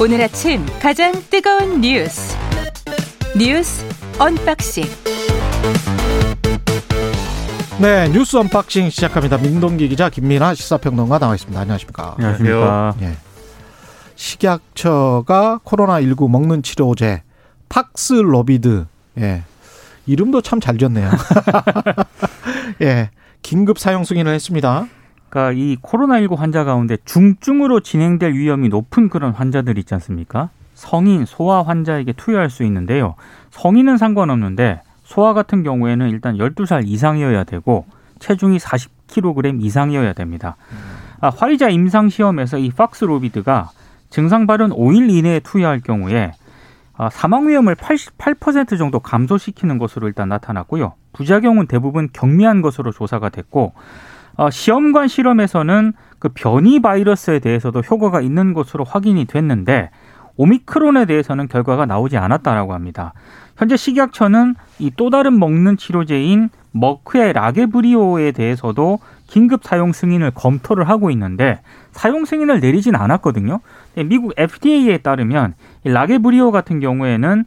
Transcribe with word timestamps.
오늘 0.00 0.22
아침 0.22 0.64
가장 0.80 1.12
뜨거운 1.30 1.80
뉴스 1.80 2.36
뉴스 3.36 3.84
unboxing 4.18 4.84
네 7.80 8.08
뉴스 8.08 8.36
unboxing 8.36 8.90
시작합니다. 8.90 9.38
민동기 9.38 9.88
기자 9.88 10.08
김민아 10.08 10.54
시사평론가 10.54 11.18
나와 11.18 11.34
있습니다. 11.34 11.60
안녕하십니까? 11.60 12.14
안녕하십니까? 12.18 12.94
예. 13.02 13.16
식약처가 14.16 15.60
코로나19 15.64 16.28
먹는 16.30 16.62
치료제 16.62 17.22
팍스로비드 17.68 18.86
예. 19.18 19.42
이름도 20.06 20.40
참 20.42 20.60
잘 20.60 20.78
지었네요. 20.78 21.10
예. 22.82 23.10
긴급 23.42 23.78
사용 23.78 24.04
승인을 24.04 24.32
했습니다. 24.34 24.86
그러니까 25.28 25.52
이 25.52 25.76
코로나19 25.76 26.36
환자 26.36 26.64
가운데 26.64 26.96
중증으로 27.04 27.80
진행될 27.80 28.32
위험이 28.32 28.68
높은 28.68 29.08
그런 29.08 29.32
환자들 29.32 29.78
있지 29.78 29.94
않습니까? 29.94 30.50
성인, 30.74 31.24
소아 31.24 31.62
환자에게 31.62 32.12
투여할 32.12 32.50
수 32.50 32.62
있는데요. 32.64 33.14
성인은 33.50 33.96
상관없는데 33.98 34.80
소아 35.04 35.34
같은 35.34 35.62
경우에는 35.62 36.08
일단 36.10 36.36
12살 36.36 36.86
이상이어야 36.86 37.44
되고 37.44 37.84
체중이 38.20 38.58
40kg 38.58 39.62
이상이어야 39.62 40.12
됩니다. 40.12 40.56
아, 41.20 41.30
화이자 41.30 41.68
임상 41.68 42.08
시험에서 42.08 42.58
이 42.58 42.70
팍스로비드가 42.70 43.70
증상 44.10 44.46
발현 44.46 44.70
5일 44.70 45.10
이내에 45.10 45.40
투여할 45.40 45.80
경우에 45.80 46.32
아, 46.96 47.10
사망 47.10 47.48
위험을 47.48 47.74
88% 47.74 48.78
정도 48.78 48.98
감소시키는 49.00 49.78
것으로 49.78 50.08
일단 50.08 50.28
나타났고요. 50.28 50.94
부작용은 51.12 51.66
대부분 51.66 52.08
경미한 52.12 52.62
것으로 52.62 52.92
조사가 52.92 53.28
됐고 53.28 53.72
어, 53.72 53.72
시험관 54.50 55.08
실험에서는 55.08 55.92
그 56.18 56.28
변이 56.34 56.80
바이러스에 56.80 57.40
대해서도 57.40 57.80
효과가 57.80 58.20
있는 58.20 58.54
것으로 58.54 58.84
확인이 58.84 59.24
됐는데 59.24 59.90
오미크론에 60.36 61.04
대해서는 61.06 61.48
결과가 61.48 61.86
나오지 61.86 62.16
않았다라고 62.16 62.72
합니다. 62.72 63.12
현재 63.56 63.76
식약처는 63.76 64.54
이 64.78 64.90
또 64.96 65.10
다른 65.10 65.38
먹는 65.38 65.76
치료제인 65.76 66.50
머크의 66.72 67.32
라게브리오에 67.32 68.32
대해서도 68.32 69.00
긴급 69.26 69.64
사용 69.64 69.92
승인을 69.92 70.30
검토를 70.30 70.88
하고 70.88 71.10
있는데 71.10 71.60
사용 71.90 72.24
승인을 72.24 72.60
내리진 72.60 72.94
않았거든요. 72.94 73.60
미국 74.06 74.32
FDA에 74.36 74.98
따르면 74.98 75.54
이 75.84 75.90
라게브리오 75.90 76.52
같은 76.52 76.78
경우에는 76.80 77.44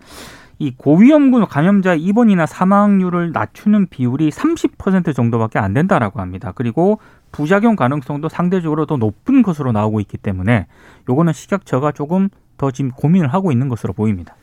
이 0.62 0.72
고위험군 0.78 1.48
감염자 1.48 1.96
입원이나 1.96 2.46
사망률을 2.46 3.32
낮추는 3.32 3.88
비율이 3.88 4.30
30% 4.30 5.16
정도밖에 5.16 5.58
안 5.58 5.74
된다라고 5.74 6.20
합니다. 6.20 6.52
그리고 6.54 7.00
부작용 7.32 7.76
가능성도 7.76 8.30
상대적으로 8.30 8.86
더 8.86 8.96
높은 8.98 9.42
것으로 9.42 9.72
나오고 9.72 10.02
있기 10.02 10.18
때문에 10.18 10.68
요거는 11.10 11.34
식약처가 11.34 11.94
조금 11.94 12.30
더 12.60 12.70
지금 12.70 12.92
고민을 12.92 13.34
하고 13.34 13.52
있는 13.52 13.70
것으로 13.70 13.94
보입니다. 13.94 14.36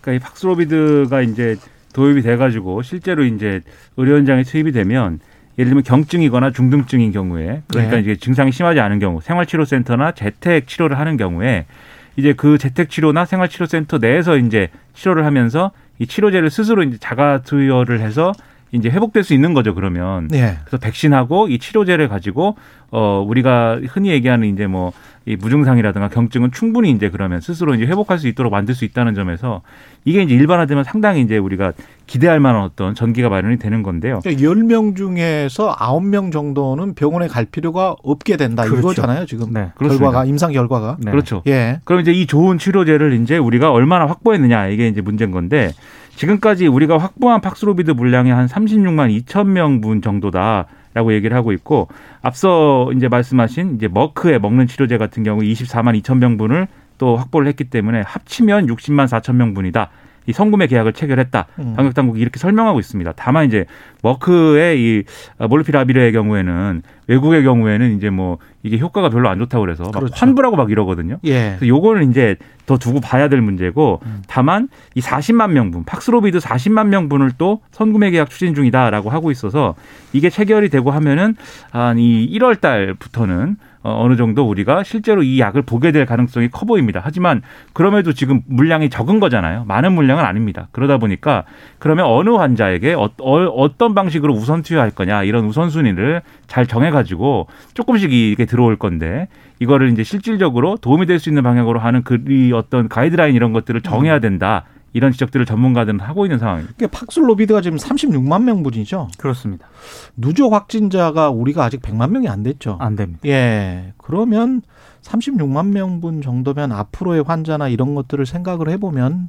그러니까 0.00 0.18
이 0.18 0.28
팍스로비드가 0.28 1.22
이제 1.22 1.54
도입이 1.92 2.22
돼가지고 2.22 2.82
실제로 2.82 3.22
이제 3.22 3.60
의료 3.96 4.16
현장에 4.16 4.42
투입이 4.42 4.72
되면 4.72 5.20
예를 5.56 5.68
들면 5.68 5.84
경증이거나 5.84 6.50
중등증인 6.50 7.12
경우에 7.12 7.62
그러니까 7.68 7.94
네. 7.94 8.00
이제 8.00 8.16
증상이 8.16 8.50
심하지 8.50 8.80
않은 8.80 8.98
경우 8.98 9.20
생활치료센터나 9.20 10.12
재택 10.12 10.66
치료를 10.66 10.98
하는 10.98 11.16
경우에 11.16 11.66
이제 12.16 12.32
그 12.32 12.58
재택 12.58 12.90
치료나 12.90 13.24
생활치료센터 13.24 13.98
내에서 13.98 14.36
이제 14.36 14.68
치료를 14.94 15.24
하면서 15.24 15.72
이 15.98 16.06
치료제를 16.06 16.50
스스로 16.50 16.82
이제 16.82 16.96
자가 16.98 17.42
투여를 17.42 18.00
해서 18.00 18.32
이제 18.72 18.88
회복될 18.88 19.24
수 19.24 19.34
있는 19.34 19.54
거죠 19.54 19.74
그러면 19.74 20.28
네. 20.28 20.56
그래서 20.64 20.78
백신하고 20.78 21.48
이 21.48 21.58
치료제를 21.58 22.08
가지고 22.08 22.56
어 22.90 23.24
우리가 23.26 23.80
흔히 23.88 24.10
얘기하는 24.10 24.48
이제 24.48 24.66
뭐 24.66 24.92
이 25.26 25.36
무증상이라든가 25.36 26.08
경증은 26.08 26.50
충분히 26.50 26.90
이제 26.90 27.10
그러면 27.10 27.40
스스로 27.42 27.74
이제 27.74 27.84
회복할 27.84 28.18
수 28.18 28.26
있도록 28.26 28.52
만들 28.52 28.74
수 28.74 28.86
있다는 28.86 29.14
점에서 29.14 29.60
이게 30.06 30.22
이제 30.22 30.34
일반화되면 30.34 30.82
상당히 30.82 31.20
이제 31.20 31.36
우리가 31.36 31.72
기대할 32.06 32.40
만한 32.40 32.62
어떤 32.62 32.94
전기가 32.94 33.28
마련이 33.28 33.58
되는 33.58 33.82
건데요. 33.82 34.20
그러니까 34.22 34.42
10명 34.42 34.96
중에서 34.96 35.76
9명 35.76 36.32
정도는 36.32 36.94
병원에 36.94 37.28
갈 37.28 37.44
필요가 37.44 37.94
없게 38.02 38.38
된다 38.38 38.62
그렇죠. 38.64 38.78
이거잖아요, 38.78 39.26
지금. 39.26 39.52
네. 39.52 39.70
결과가 39.78 40.24
임상 40.24 40.52
결과가. 40.52 40.96
네. 40.98 41.10
그렇죠. 41.10 41.42
예. 41.46 41.80
그럼 41.84 42.00
이제 42.00 42.12
이 42.12 42.26
좋은 42.26 42.56
치료제를 42.56 43.12
이제 43.20 43.36
우리가 43.36 43.70
얼마나 43.70 44.06
확보했느냐 44.06 44.68
이게 44.68 44.88
이제 44.88 45.02
문제인 45.02 45.32
건데 45.32 45.72
지금까지 46.20 46.66
우리가 46.66 46.98
확보한 46.98 47.40
팍스로비드 47.40 47.92
물량이 47.92 48.30
한 48.30 48.46
36만 48.46 49.24
2천 49.24 49.46
명분 49.46 50.02
정도다 50.02 50.66
라고 50.92 51.14
얘기를 51.14 51.34
하고 51.34 51.50
있고 51.52 51.88
앞서 52.20 52.92
이제 52.94 53.08
말씀하신 53.08 53.76
이제 53.76 53.88
머크에 53.88 54.38
먹는 54.38 54.66
치료제 54.66 54.98
같은 54.98 55.22
경우 55.22 55.40
24만 55.40 55.98
2천 56.02 56.18
명분을 56.18 56.68
또 56.98 57.16
확보를 57.16 57.48
했기 57.48 57.64
때문에 57.64 58.02
합치면 58.04 58.66
60만 58.66 59.06
4천 59.06 59.36
명분이다. 59.36 59.88
이 60.26 60.32
성구매 60.32 60.66
계약을 60.66 60.92
체결했다. 60.92 61.46
음. 61.60 61.74
방역 61.76 61.94
당국이 61.94 62.20
이렇게 62.20 62.38
설명하고 62.38 62.78
있습니다. 62.78 63.12
다만 63.16 63.46
이제 63.46 63.64
머크의 64.02 64.80
이 64.80 65.02
몰피라비르의 65.38 66.12
경우에는 66.12 66.82
외국의 67.06 67.42
경우에는 67.42 67.96
이제 67.96 68.10
뭐 68.10 68.38
이게 68.62 68.78
효과가 68.78 69.08
별로 69.08 69.28
안 69.28 69.38
좋다고 69.38 69.62
그래서 69.64 69.84
그렇죠. 69.90 70.12
막 70.12 70.22
환불하고 70.22 70.56
막 70.56 70.70
이러거든요. 70.70 71.18
예. 71.24 71.56
그래서 71.58 71.66
요거는 71.66 72.10
이제 72.10 72.36
더 72.66 72.78
두고 72.78 73.00
봐야 73.00 73.28
될 73.28 73.40
문제고 73.40 74.00
음. 74.06 74.22
다만 74.28 74.68
이 74.94 75.00
40만 75.00 75.50
명분 75.52 75.84
팍스로비드 75.84 76.38
40만 76.38 76.86
명분을 76.88 77.32
또 77.38 77.60
선구매 77.72 78.10
계약 78.10 78.30
추진 78.30 78.54
중이다라고 78.54 79.10
하고 79.10 79.30
있어서 79.30 79.74
이게 80.12 80.30
체결이 80.30 80.68
되고 80.68 80.90
하면은 80.90 81.34
한 81.72 81.98
이 81.98 82.30
1월 82.38 82.60
달부터는 82.60 83.56
어, 83.82 84.02
어느 84.04 84.16
정도 84.16 84.46
우리가 84.48 84.82
실제로 84.82 85.22
이 85.22 85.40
약을 85.40 85.62
보게 85.62 85.92
될 85.92 86.04
가능성이 86.04 86.48
커 86.48 86.66
보입니다. 86.66 87.00
하지만 87.02 87.40
그럼에도 87.72 88.12
지금 88.12 88.42
물량이 88.46 88.90
적은 88.90 89.20
거잖아요. 89.20 89.64
많은 89.66 89.92
물량은 89.92 90.24
아닙니다. 90.24 90.68
그러다 90.72 90.98
보니까 90.98 91.44
그러면 91.78 92.06
어느 92.06 92.30
환자에게 92.30 92.94
어, 92.94 93.70
떤 93.78 93.94
방식으로 93.94 94.34
우선 94.34 94.62
투여할 94.62 94.90
거냐 94.90 95.22
이런 95.22 95.44
우선순위를 95.46 96.22
잘 96.46 96.66
정해가지고 96.66 97.46
조금씩 97.74 98.12
이게 98.12 98.44
들어올 98.44 98.76
건데 98.76 99.28
이거를 99.60 99.90
이제 99.90 100.02
실질적으로 100.02 100.76
도움이 100.76 101.06
될 101.06 101.20
수 101.20 101.28
있는 101.28 101.42
방향으로 101.42 101.78
하는 101.80 102.02
그 102.02 102.18
어떤 102.54 102.88
가이드라인 102.88 103.34
이런 103.34 103.52
것들을 103.52 103.82
정해야 103.82 104.18
된다. 104.18 104.64
이런 104.92 105.12
지적들을 105.12 105.46
전문가들은 105.46 106.00
하고 106.00 106.26
있는 106.26 106.38
상황입니다. 106.38 106.74
그러니까 106.76 106.98
팍슬로비드가 106.98 107.60
지금 107.60 107.78
36만 107.78 108.42
명 108.42 108.62
분이죠. 108.62 109.08
그렇습니다. 109.18 109.68
누적 110.16 110.52
확진자가 110.52 111.30
우리가 111.30 111.64
아직 111.64 111.80
100만 111.80 112.10
명이 112.10 112.28
안 112.28 112.42
됐죠. 112.42 112.76
안 112.80 112.96
됩니다. 112.96 113.20
예. 113.26 113.92
그러면 113.98 114.62
36만 115.02 115.68
명분 115.68 116.22
정도면 116.22 116.72
앞으로의 116.72 117.22
환자나 117.22 117.68
이런 117.68 117.94
것들을 117.94 118.26
생각을 118.26 118.68
해보면 118.70 119.28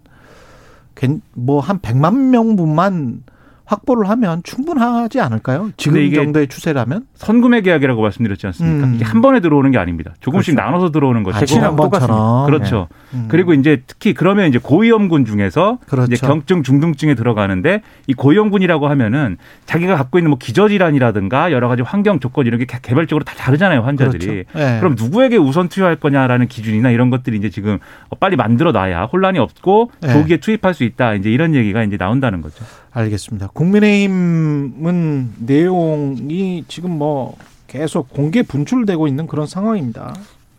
뭐 1.33 1.61
한 1.61 1.79
100만 1.79 2.29
명분만 2.29 3.23
확보를 3.71 4.09
하면 4.09 4.41
충분하지 4.43 5.21
않을까요? 5.21 5.71
지금 5.77 6.13
정도의 6.13 6.47
추세라면? 6.47 7.05
선구매 7.15 7.61
계약이라고 7.61 8.01
말씀드렸지 8.01 8.45
않습니까? 8.47 8.87
음. 8.87 8.95
이게 8.95 9.05
한 9.05 9.21
번에 9.21 9.39
들어오는 9.39 9.71
게 9.71 9.77
아닙니다. 9.77 10.13
조금씩 10.19 10.55
그렇죠. 10.55 10.65
나눠서 10.65 10.91
들어오는 10.91 11.23
것이고. 11.23 11.45
지난번처럼. 11.45 12.45
그렇죠. 12.47 12.87
네. 13.11 13.19
음. 13.19 13.25
그리고 13.29 13.53
이제 13.53 13.81
특히 13.87 14.13
그러면 14.13 14.49
이제 14.49 14.59
고위험군 14.61 15.23
중에서 15.25 15.79
그렇죠. 15.87 16.11
이제 16.11 16.25
경증 16.25 16.63
중등증에 16.63 17.15
들어가는데 17.15 17.81
이 18.07 18.13
고위험군이라고 18.13 18.89
하면은 18.89 19.37
자기가 19.65 19.95
갖고 19.95 20.19
있는 20.19 20.31
뭐 20.31 20.37
기저질환이라든가 20.37 21.53
여러 21.53 21.69
가지 21.69 21.81
환경 21.81 22.19
조건 22.19 22.47
이런 22.47 22.59
게 22.59 22.65
개별적으로 22.65 23.23
다 23.23 23.33
다르잖아요, 23.37 23.81
환자들이. 23.81 24.25
그렇죠. 24.25 24.49
네. 24.53 24.79
그럼 24.79 24.95
누구에게 24.97 25.37
우선 25.37 25.69
투여할 25.69 25.95
거냐라는 25.95 26.47
기준이나 26.47 26.89
이런 26.91 27.09
것들이 27.09 27.37
이제 27.37 27.49
지금 27.49 27.79
빨리 28.19 28.35
만들어 28.35 28.73
놔야 28.73 29.05
혼란이 29.05 29.39
없고 29.39 29.91
네. 30.01 30.11
조기에 30.11 30.37
투입할 30.37 30.73
수 30.73 30.83
있다. 30.83 31.13
이제 31.13 31.31
이런 31.31 31.55
얘기가 31.55 31.83
이제 31.83 31.95
나온다는 31.95 32.41
거죠. 32.41 32.65
알겠습니다. 32.91 33.49
국민의힘은 33.53 35.33
내용이 35.39 36.65
지금 36.67 36.97
뭐 36.97 37.35
계속 37.67 38.09
공개 38.09 38.41
분출되고 38.43 39.07
있는 39.07 39.27
그런 39.27 39.47
상황입니다. 39.47 40.13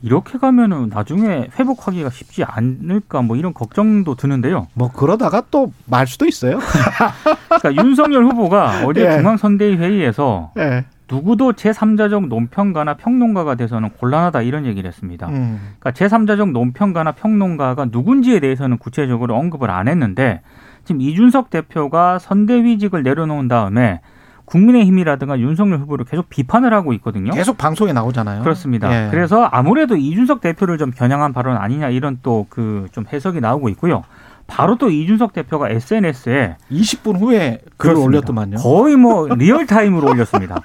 이렇게 0.05 0.37
가면은 0.39 0.89
나중에 0.89 1.49
회복하기가 1.59 2.11
쉽지 2.11 2.43
않을까 2.43 3.23
뭐 3.23 3.37
이런 3.37 3.55
걱정도 3.55 4.17
드는데요. 4.17 4.67
뭐 4.75 4.91
그러다가 4.91 5.43
또 5.51 5.71
말 5.87 6.07
수도 6.07 6.27
있어요. 6.27 6.59
그러니까 7.61 7.85
윤석열 7.85 8.25
후보가 8.25 8.85
어제 8.87 9.07
예. 9.07 9.17
중앙선대위 9.19 9.77
회의에서 9.77 10.51
예. 10.59 10.85
누구도 11.09 11.53
제3자적 11.53 12.27
논평가나 12.29 12.95
평론가가 12.95 13.55
돼서는 13.57 13.91
곤란하다 13.91 14.43
이런 14.43 14.65
얘기를 14.67 14.89
했습니다. 14.89 15.29
음. 15.29 15.75
그러니까 15.79 15.91
제3자적 15.93 16.51
논평가나 16.53 17.13
평론가가 17.13 17.87
누군지에 17.93 18.41
대해서는 18.41 18.79
구체적으로 18.79 19.37
언급을 19.37 19.71
안 19.71 19.87
했는데 19.89 20.41
지금 20.85 21.01
이준석 21.01 21.51
대표가 21.51 22.19
선대위직을 22.19 23.03
내려놓은 23.03 23.49
다음에 23.49 24.01
국민의힘이라든가 24.45 25.39
윤석열 25.39 25.79
후보를 25.79 26.05
계속 26.05 26.29
비판을 26.29 26.75
하고 26.75 26.93
있거든요. 26.95 27.33
계속 27.33 27.57
방송에 27.57 27.93
나오잖아요. 27.93 28.43
그렇습니다. 28.43 28.93
예. 29.07 29.09
그래서 29.11 29.45
아무래도 29.45 29.97
이준석 29.97 30.41
대표를 30.41 30.79
좀 30.79 30.91
겨냥한 30.91 31.33
발언 31.33 31.57
아니냐 31.57 31.89
이런 31.91 32.19
또 32.23 32.47
그 32.51 32.87
좀 32.93 33.05
해석이 33.11 33.41
나오고 33.41 33.69
있고요. 33.71 34.03
바로 34.49 34.77
또 34.77 34.91
이준석 34.91 35.33
대표가 35.33 35.71
SNS에 35.71 36.57
20분 36.71 37.19
후에 37.19 37.61
글을 37.79 37.97
올렸더만요. 37.97 38.57
거의 38.59 38.97
뭐 38.97 39.29
real 39.35 39.60
time으로 39.60 40.11
올렸습니다. 40.11 40.57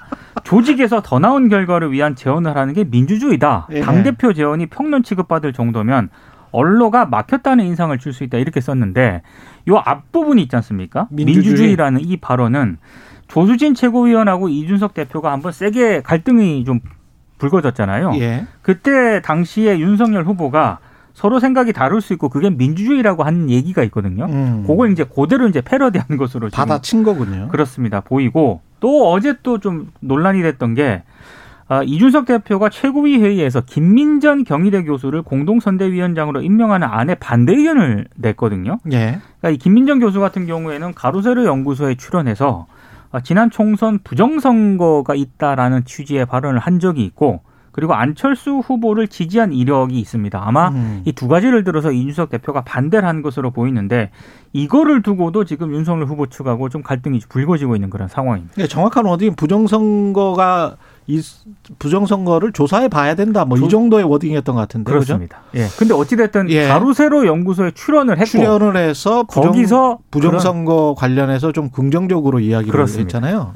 조직에서 0.44 1.00
더 1.02 1.18
나은 1.18 1.48
결과를 1.48 1.92
위한 1.92 2.14
제언을 2.16 2.56
하는 2.56 2.74
게 2.74 2.84
민주주의다. 2.84 3.68
예. 3.70 3.80
당대표 3.80 4.32
제언이 4.34 4.66
평론 4.66 5.02
취급받을 5.02 5.52
정도면 5.52 6.10
언로가 6.52 7.06
막혔다는 7.06 7.64
인상을 7.64 7.96
줄 7.98 8.12
수 8.12 8.24
있다 8.24 8.38
이렇게 8.38 8.60
썼는데 8.60 9.22
요 9.68 9.76
앞부분이 9.84 10.42
있지 10.42 10.56
않습니까? 10.56 11.06
민주주의. 11.10 11.76
라는이 11.76 12.16
발언은 12.18 12.78
조수진 13.28 13.74
최고위원하고 13.74 14.48
이준석 14.48 14.94
대표가 14.94 15.32
한번 15.32 15.52
세게 15.52 16.02
갈등이 16.02 16.64
좀 16.64 16.80
불거졌잖아요. 17.38 18.12
예. 18.16 18.46
그때 18.62 19.20
당시에 19.22 19.78
윤석열 19.78 20.24
후보가 20.24 20.78
서로 21.14 21.40
생각이 21.40 21.72
다를 21.72 22.00
수 22.00 22.12
있고 22.12 22.28
그게 22.28 22.48
민주주의라고 22.50 23.24
한 23.24 23.50
얘기가 23.50 23.82
있거든요. 23.84 24.26
음. 24.26 24.64
그걸 24.66 24.92
이제 24.92 25.04
그대로 25.04 25.48
이제 25.48 25.60
패러디한 25.60 26.16
것으로 26.16 26.48
받아친 26.52 27.02
거군요. 27.02 27.48
그렇습니다. 27.48 28.00
보이고 28.00 28.60
또 28.80 29.10
어제 29.12 29.34
또 29.42 29.58
좀 29.58 29.90
논란이 30.00 30.42
됐던 30.42 30.74
게 30.74 31.02
아, 31.68 31.82
이준석 31.82 32.24
대표가 32.24 32.70
최고위 32.70 33.18
회의에서 33.18 33.60
김민전 33.60 34.44
경희대 34.44 34.84
교수를 34.84 35.22
공동선대위원장으로 35.22 36.40
임명하는 36.40 36.88
안에 36.90 37.14
반대 37.16 37.54
의견을 37.54 38.06
냈거든요. 38.16 38.78
예. 38.90 39.18
그러니까 39.38 39.50
이 39.50 39.58
김민정 39.58 39.98
교수 39.98 40.18
같은 40.18 40.46
경우에는 40.46 40.94
가로세로 40.94 41.44
연구소에 41.44 41.96
출연해서 41.96 42.66
아, 43.10 43.20
지난 43.20 43.50
총선 43.50 43.98
부정선거가 44.02 45.14
있다라는 45.14 45.84
취지의 45.84 46.26
발언을 46.26 46.58
한 46.58 46.80
적이 46.80 47.04
있고 47.04 47.42
그리고 47.72 47.94
안철수 47.94 48.58
후보를 48.58 49.06
지지한 49.06 49.52
이력이 49.52 50.00
있습니다. 50.00 50.42
아마 50.42 50.70
음. 50.70 51.02
이두 51.04 51.28
가지를 51.28 51.64
들어서 51.64 51.92
이준석 51.92 52.30
대표가 52.30 52.62
반대를 52.62 53.06
한 53.06 53.22
것으로 53.22 53.50
보이는데 53.50 54.10
이거를 54.52 55.02
두고도 55.02 55.44
지금 55.44 55.72
윤석열 55.72 56.06
후보 56.06 56.26
측하고 56.26 56.70
좀 56.70 56.82
갈등이 56.82 57.20
불거지고 57.28 57.76
있는 57.76 57.88
그런 57.88 58.08
상황입니다. 58.08 58.54
예, 58.58 58.66
정확한 58.66 59.04
워딩 59.04 59.36
부정선거가 59.36 60.76
이 61.10 61.22
부정선거를 61.78 62.52
조사해 62.52 62.88
봐야 62.88 63.14
된다. 63.14 63.46
뭐이 63.46 63.60
조- 63.62 63.68
정도의 63.68 64.04
워딩이었던 64.04 64.54
것 64.54 64.60
같은데. 64.60 64.92
그죠? 64.92 65.04
그렇습니다. 65.06 65.38
예. 65.54 65.66
근데 65.78 65.94
어찌됐든 65.94 66.50
예. 66.50 66.68
가로세로 66.68 67.26
연구소에 67.26 67.70
출연을 67.72 68.16
했고 68.18 68.26
출연을 68.26 68.76
해서 68.76 69.22
부정, 69.24 69.44
거기서 69.52 69.98
부정선거 70.10 70.94
관련해서 70.98 71.52
좀 71.52 71.70
긍정적으로 71.70 72.40
이야기를 72.40 72.70
그렇습니다. 72.72 73.06
했잖아요. 73.06 73.54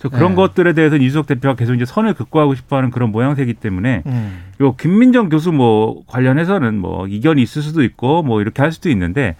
저 0.00 0.08
그런 0.08 0.30
네. 0.30 0.36
것들에 0.36 0.72
대해서 0.72 0.96
이준석 0.96 1.26
대표가 1.26 1.54
계속 1.54 1.74
이제 1.74 1.84
선을 1.84 2.14
극구하고 2.14 2.54
싶어하는 2.56 2.90
그런 2.90 3.12
모양새이기 3.12 3.54
때문에 3.54 4.02
음. 4.06 4.42
요 4.62 4.74
김민정 4.74 5.28
교수 5.28 5.52
뭐 5.52 6.02
관련해서는 6.06 6.78
뭐 6.78 7.06
이견이 7.06 7.42
있을 7.42 7.62
수도 7.62 7.84
있고 7.84 8.22
뭐 8.22 8.40
이렇게 8.40 8.60
할 8.62 8.72
수도 8.72 8.88
있는데 8.90 9.36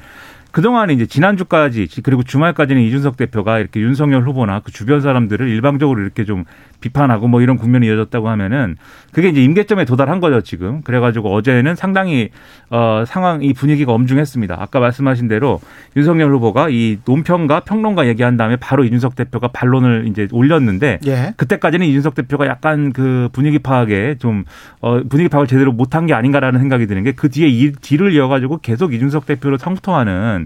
그동안 0.50 0.91
이제 0.91 1.06
지난주까지 1.06 1.88
그리고 2.02 2.23
주말까지는 2.23 2.82
이준석 2.82 3.17
대표가 3.17 3.58
이렇게 3.58 3.81
윤석열 3.81 4.23
후보나 4.23 4.61
그 4.61 4.73
주변 4.73 5.00
사람들을 5.00 5.49
일방적으로 5.49 6.00
이렇게 6.00 6.25
좀 6.25 6.44
비판하고 6.81 7.29
뭐 7.29 7.43
이런 7.43 7.56
국면이 7.56 7.87
이어졌다고 7.87 8.29
하면은 8.29 8.76
그게 9.12 9.29
이제 9.29 9.43
임계점에 9.43 9.85
도달한 9.85 10.19
거죠 10.20 10.41
지금 10.41 10.82
그래가지고 10.82 11.32
어제는 11.32 11.76
상당히 11.76 12.31
어 12.70 13.05
상황 13.06 13.43
이 13.43 13.52
분위기가 13.52 13.93
엄중했습니다 13.93 14.56
아까 14.58 14.81
말씀하신 14.81 15.29
대로 15.29 15.61
윤석열 15.97 16.32
후보가 16.35 16.70
이 16.70 16.99
논평가 17.05 17.61
평론가 17.61 18.06
얘기한 18.08 18.37
다음에 18.37 18.56
바로 18.56 18.85
이준석 18.85 19.14
대표가 19.14 19.49
반론을 19.49 20.06
이제 20.08 20.26
올렸는데 20.32 20.99
예. 21.06 21.35
그때까지는 21.37 21.87
이준석 21.87 22.14
대표가 22.14 22.47
약간 22.47 22.93
그 22.93 23.29
분위기 23.32 23.58
파악에 23.58 24.17
좀 24.19 24.44
어, 24.81 25.00
분위기 25.08 25.29
파악을 25.29 25.47
제대로 25.47 25.73
못한 25.73 26.06
게 26.06 26.14
아닌가라는 26.14 26.58
생각이 26.58 26.87
드는 26.87 27.05
게 27.05 27.12
그 27.20 27.29
뒤에 27.29 27.49
이 27.49 27.73
뒤를 27.73 28.14
이어가지고 28.14 28.61
계속 28.62 28.94
이준석 28.94 29.26
대표를 29.26 29.58
성토하는 29.58 30.39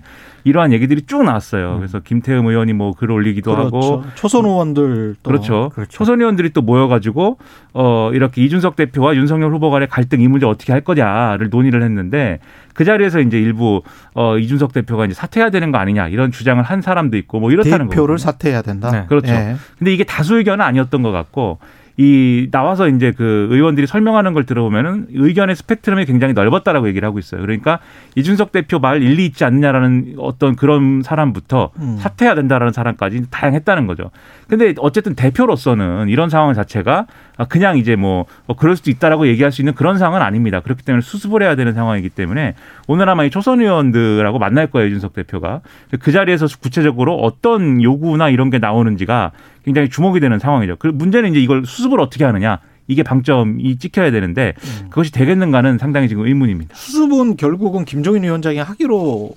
이러한 0.45 0.73
얘기들이 0.73 1.03
쭉 1.07 1.23
나왔어요. 1.25 1.77
그래서 1.79 2.01
김태흠 2.01 2.47
의원이 2.47 2.75
뭐글 2.75 3.11
올리기도 3.11 3.51
음. 3.53 3.57
그렇죠. 3.57 3.77
하고 3.77 4.05
초선 4.15 4.45
의원들 4.45 5.17
또 5.23 5.29
그렇죠. 5.29 5.71
그렇죠. 5.75 5.91
초선 5.91 6.21
의원들이 6.21 6.51
또 6.51 6.61
모여가지고 6.63 7.39
어 7.73 8.11
이렇게 8.13 8.45
이준석 8.45 8.77
대표와 8.77 9.17
윤석열 9.17 9.53
후보 9.53 9.71
간의 9.71 9.89
갈등 9.89 10.21
이 10.21 10.29
문제 10.29 10.47
어떻게 10.47 10.73
할 10.73 10.83
거냐를 10.83 11.49
논의를 11.49 11.83
했는데 11.83 12.41
그 12.75 12.85
자리에서 12.85 13.21
이제 13.21 13.39
일부 13.39 13.83
어 14.15 14.37
이준석 14.37 14.73
대표가 14.73 15.07
이제 15.07 15.15
사퇴해야 15.15 15.51
되는 15.51 15.73
거 15.73 15.79
아니냐 15.79 16.09
이런 16.09 16.31
주장을 16.31 16.63
한 16.63 16.83
사람도 16.83 17.17
있고 17.17 17.41
뭐 17.41 17.51
이렇다는 17.51 17.89
대표를 17.89 18.17
거거든요. 18.17 18.19
사퇴해야 18.19 18.63
된다. 18.63 18.91
네. 18.91 19.07
그렇죠. 19.09 19.33
예. 19.33 19.57
근데 19.79 19.93
이게 19.95 20.05
다수 20.05 20.37
의견은 20.37 20.65
아니었던 20.65 21.03
것 21.03 21.11
같고 21.11 21.59
이 21.97 22.49
나와서 22.51 22.89
이제 22.89 23.13
그 23.17 23.49
의원들이 23.51 23.87
설명하는 23.87 24.35
걸 24.35 24.45
들어보면은 24.45 25.07
의견의 25.13 25.55
스펙트럼이 25.55 26.07
굉장히 26.07 26.35
넓었다라고 26.35 26.89
얘기를 26.89 27.07
하고 27.07 27.21
있어요. 27.21 27.41
그러니까 27.41 27.79
이준석 28.17 28.51
대표 28.51 28.81
말 28.81 29.03
일리 29.03 29.27
있지 29.27 29.45
않느냐라는 29.45 30.17
어떤 30.19 30.57
그런 30.57 31.03
사람부터 31.03 31.71
음. 31.79 31.97
사퇴해야 32.01 32.35
된다라는 32.35 32.73
사람까지 32.73 33.31
다양했다는 33.31 33.87
거죠. 33.87 34.11
근데 34.49 34.75
어쨌든 34.79 35.15
대표로서는 35.15 36.09
이런 36.09 36.31
상황 36.31 36.53
자체가 36.53 37.07
그냥 37.49 37.79
이제 37.79 37.97
뭐 37.97 38.27
어, 38.47 38.55
그럴 38.55 38.77
수도 38.77 38.91
있다라고 38.91 39.27
얘기할 39.27 39.51
수 39.51 39.61
있는 39.61 39.75
그런 39.75 39.99
상황은 39.99 40.23
아닙니다. 40.25 40.61
그렇기 40.61 40.85
때문에 40.85 41.03
수습을 41.03 41.43
해야 41.43 41.57
되는 41.57 41.75
상황이기 41.75 42.11
때문에 42.11 42.55
오늘 42.87 43.09
아마 43.09 43.25
이 43.25 43.31
초선 43.31 43.61
의원들하고 43.61 44.39
만날 44.39 44.69
거예요, 44.69 44.89
이준석 44.89 45.15
대표가. 45.15 45.61
그 46.01 46.13
자리에서 46.13 46.47
구체적으로 46.61 47.17
어떤 47.17 47.83
요구나 47.83 48.29
이런 48.29 48.51
게 48.51 48.59
나오는지가 48.59 49.33
굉장히 49.65 49.89
주목이 49.89 50.21
되는 50.21 50.39
상황이죠. 50.39 50.77
그 50.79 50.87
문제는 50.89 51.31
이제 51.31 51.41
이걸 51.41 51.65
수습을 51.65 52.01
어떻게 52.01 52.25
하느냐. 52.25 52.61
이게 52.87 53.03
방점이 53.03 53.79
찍혀야 53.79 54.11
되는데 54.11 54.53
그것이 54.91 55.11
되겠는가는 55.11 55.79
상당히 55.79 56.07
지금 56.07 56.27
의문입니다. 56.27 56.75
수습은 56.77 57.37
결국은 57.37 57.87
김종인 57.87 58.25
위원장이 58.25 58.59
하기로 58.59 59.31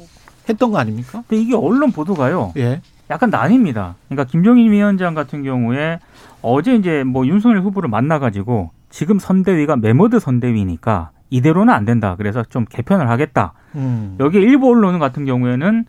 했던 0.50 0.72
거 0.72 0.78
아닙니까? 0.80 1.24
근데 1.28 1.44
이게 1.44 1.56
언론 1.56 1.92
보도가요. 1.94 2.52
예. 2.58 2.82
약간 3.10 3.30
나뉩니다. 3.32 3.94
그러니까 4.08 4.26
김종인 4.30 4.72
위원장 4.72 5.14
같은 5.14 5.44
경우에 5.44 6.00
어제 6.42 6.76
이제 6.76 7.04
뭐 7.04 7.26
윤석열 7.26 7.62
후보를 7.62 7.90
만나가지고 7.90 8.72
지금 8.90 9.20
선대위가 9.20 9.78
매머드 9.78 10.20
선대위니까 10.20 11.12
이대로는 11.30 11.74
안 11.74 11.86
된다. 11.86 12.16
그래서 12.18 12.44
좀 12.44 12.66
개편을 12.70 13.10
하겠다. 13.10 13.54
음. 13.76 14.16
여기 14.20 14.38
일부 14.40 14.70
언론 14.70 15.00
같은 15.00 15.26
경우에는 15.26 15.86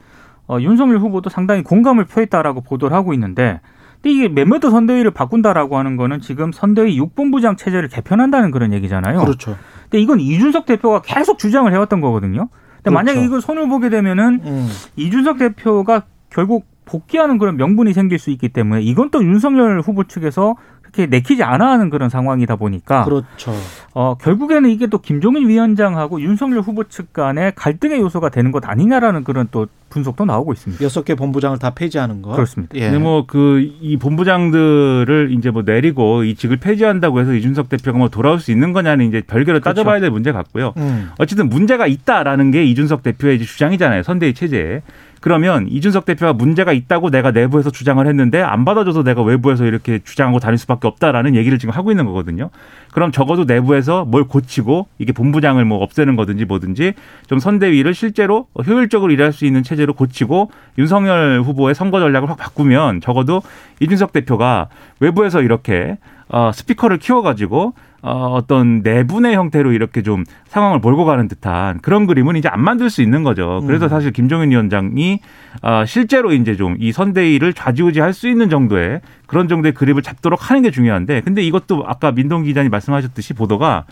어, 0.49 0.59
윤석열 0.61 0.99
후보도 0.99 1.31
상당히 1.31 1.63
공감을 1.63 2.07
표했다라고 2.07 2.63
보도를 2.63 2.97
하고 2.97 3.13
있는데 3.15 3.61
근데 4.01 4.11
이게 4.11 4.29
매머드 4.29 4.71
선대위를 4.71 5.11
바꾼다라고 5.11 5.77
하는 5.77 5.97
거는 5.97 6.21
지금 6.21 6.53
선대위 6.53 6.97
육본부장 6.97 7.57
체제를 7.57 7.89
개편한다는 7.89 8.51
그런 8.51 8.73
얘기잖아요. 8.73 9.21
그렇죠. 9.21 9.57
근데 9.83 10.01
이건 10.01 10.21
이준석 10.21 10.67
대표가 10.67 11.03
계속 11.03 11.39
주장을 11.39 11.71
해왔던 11.73 12.01
거거든요. 12.01 12.49
근데 12.77 12.91
만약에 12.91 13.15
그렇죠. 13.15 13.27
이걸 13.27 13.41
손을 13.41 13.69
보게 13.69 13.89
되면은 13.89 14.41
음. 14.45 14.69
이준석 14.97 15.39
대표가 15.39 16.03
결국 16.31 16.67
복귀하는 16.89 17.37
그런 17.39 17.57
명분이 17.57 17.93
생길 17.93 18.19
수 18.19 18.31
있기 18.31 18.49
때문에 18.49 18.81
이건 18.83 19.11
또 19.11 19.23
윤석열 19.23 19.81
후보 19.81 20.05
측에서 20.05 20.57
그렇게 20.81 21.05
내키지 21.05 21.43
않아 21.43 21.71
하는 21.71 21.91
그런 21.91 22.09
상황이다 22.09 22.57
보니까 22.57 23.05
그렇죠. 23.05 23.53
어, 23.93 24.17
결국에는 24.19 24.71
이게 24.71 24.87
또 24.87 24.97
김종인 24.99 25.47
위원장하고 25.47 26.19
윤석열 26.23 26.61
후보 26.61 26.85
측 26.85 27.13
간의 27.13 27.53
갈등의 27.57 28.01
요소가 28.01 28.31
되는 28.31 28.53
것 28.53 28.67
아니냐라는 28.67 29.23
그런 29.23 29.49
또 29.51 29.67
분석도 29.91 30.25
나오고 30.25 30.55
있습니다. 30.55 30.83
여섯 30.83 31.05
개 31.05 31.15
본부장을 31.15 31.59
다 31.59 31.71
폐지하는 31.71 32.23
거. 32.23 32.33
그렇습니다. 32.33 32.75
예. 32.77 32.85
근데 32.91 32.99
뭐 32.99 33.27
그 33.27 33.61
이 33.83 33.99
본부장들을 33.99 35.31
이제 35.33 35.51
뭐 35.51 35.63
내리고 35.63 36.25
이 36.25 36.35
직을 36.35 36.57
폐지한다고 36.57 37.21
해서 37.21 37.35
이준석 37.35 37.69
대표가 37.69 37.99
뭐 37.99 38.09
돌아올 38.09 38.41
수 38.41 38.51
있는 38.51 38.73
거냐는 38.73 39.07
이제 39.07 39.21
별개로 39.27 39.61
그렇죠. 39.61 39.75
따져봐야 39.75 40.01
될 40.01 40.11
문제 40.11 40.33
같고요. 40.33 40.73
음. 40.79 41.11
어쨌든 41.19 41.49
문제가 41.49 41.87
있다라는 41.87 42.51
게 42.51 42.65
이준석 42.65 43.03
대표의 43.03 43.41
주장이잖아요. 43.41 44.03
선대위 44.03 44.35
체제에. 44.35 44.83
그러면 45.21 45.67
이준석 45.69 46.05
대표가 46.05 46.33
문제가 46.33 46.73
있다고 46.73 47.11
내가 47.11 47.31
내부에서 47.31 47.71
주장을 47.71 48.05
했는데 48.07 48.41
안 48.41 48.65
받아줘서 48.65 49.03
내가 49.03 49.23
외부에서 49.23 49.67
이렇게 49.67 49.99
주장하고 50.05 50.39
다닐 50.39 50.59
수밖에 50.59 50.87
없다라는 50.87 51.35
얘기를 51.35 51.59
지금 51.59 51.75
하고 51.75 51.91
있는 51.91 52.05
거거든요. 52.07 52.51
그럼 52.93 53.13
적어도 53.13 53.45
내부에서 53.45 54.05
뭘 54.05 54.25
고치고 54.25 54.87
이게 54.99 55.13
본부장을 55.13 55.65
뭐 55.65 55.79
없애는 55.83 56.17
거든지 56.17 56.45
뭐든지 56.45 56.95
좀 57.29 57.39
선대위를 57.39 57.95
실제로 57.95 58.47
효율적으로 58.67 59.13
일할 59.13 59.33
수 59.33 59.45
있는 59.45 59.63
체제로 59.63 59.93
고치고 59.93 60.51
윤석열 60.79 61.43
후보의 61.43 61.75
선거 61.75 62.01
전략을 62.01 62.29
확 62.29 62.39
바꾸면 62.39 63.01
적어도 63.01 63.43
이준석 63.81 64.13
대표가 64.13 64.69
외부에서 65.01 65.43
이렇게 65.43 65.99
어, 66.29 66.51
스피커를 66.53 66.99
키워가지고 66.99 67.75
어, 68.01 68.11
어떤 68.33 68.81
내분의 68.83 69.35
형태로 69.35 69.73
이렇게 69.73 70.03
좀 70.03 70.25
상황을 70.47 70.79
몰고 70.79 71.05
가는 71.05 71.27
듯한 71.27 71.81
그런 71.81 72.07
그림은 72.07 72.37
이제 72.37 72.49
안 72.49 72.63
만들 72.63 72.91
수 72.91 73.03
있는 73.03 73.25
거죠. 73.25 73.61
그래서 73.67 73.87
음. 73.87 73.89
사실 73.89 74.13
김종인 74.13 74.51
위원장이 74.53 75.19
어, 75.63 75.85
실제로 75.85 76.33
이제 76.33 76.55
좀 76.55 76.77
이 76.79 76.93
선대위를 76.93 77.55
좌지우지할 77.55 78.13
수 78.13 78.29
있는 78.29 78.49
정도의 78.49 79.01
그런 79.27 79.49
정도의 79.49 79.73
그립을 79.75 80.03
잡도록 80.03 80.49
하는 80.51 80.63
게 80.63 80.71
중요한데 80.71 81.23
근데 81.23 81.43
이것도 81.43 81.85
아까 81.87 82.13
민동 82.13 82.45
기자님 82.45 82.71
말씀하셨듯이 82.71 83.35
보도가 83.35 83.85